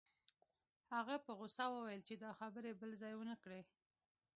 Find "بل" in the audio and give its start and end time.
2.79-2.91